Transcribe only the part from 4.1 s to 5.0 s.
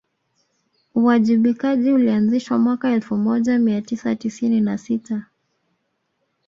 tisini na